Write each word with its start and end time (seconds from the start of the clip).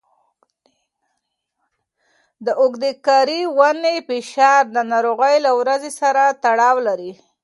د 2.45 2.47
اوږدې 2.61 2.91
کاري 3.07 3.41
اونۍ 3.57 3.97
فشار 4.07 4.63
د 4.75 4.77
ناروغۍ 4.91 5.35
له 5.45 5.51
ورځې 5.59 5.91
سره 5.99 6.23
تړاو 6.43 6.77
لري. 6.87 7.11